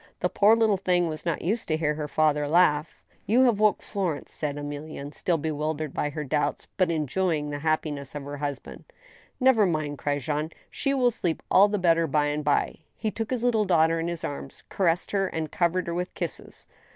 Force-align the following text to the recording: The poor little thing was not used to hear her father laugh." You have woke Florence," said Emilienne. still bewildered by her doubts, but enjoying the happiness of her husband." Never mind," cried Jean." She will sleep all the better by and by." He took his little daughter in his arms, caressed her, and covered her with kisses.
The 0.21 0.29
poor 0.29 0.55
little 0.55 0.77
thing 0.77 1.07
was 1.07 1.27
not 1.27 1.43
used 1.43 1.67
to 1.67 1.77
hear 1.77 1.93
her 1.93 2.07
father 2.07 2.47
laugh." 2.47 3.03
You 3.27 3.43
have 3.43 3.59
woke 3.59 3.83
Florence," 3.83 4.31
said 4.31 4.55
Emilienne. 4.55 5.13
still 5.13 5.37
bewildered 5.37 5.93
by 5.93 6.09
her 6.09 6.23
doubts, 6.23 6.65
but 6.77 6.89
enjoying 6.89 7.51
the 7.51 7.59
happiness 7.59 8.15
of 8.15 8.25
her 8.25 8.37
husband." 8.37 8.85
Never 9.39 9.67
mind," 9.67 9.99
cried 9.99 10.21
Jean." 10.21 10.49
She 10.71 10.95
will 10.95 11.11
sleep 11.11 11.43
all 11.51 11.67
the 11.67 11.77
better 11.77 12.07
by 12.07 12.25
and 12.25 12.43
by." 12.43 12.77
He 12.97 13.11
took 13.11 13.29
his 13.29 13.43
little 13.43 13.65
daughter 13.65 13.99
in 13.99 14.07
his 14.07 14.23
arms, 14.23 14.63
caressed 14.69 15.11
her, 15.11 15.27
and 15.27 15.51
covered 15.51 15.85
her 15.85 15.93
with 15.93 16.15
kisses. 16.15 16.65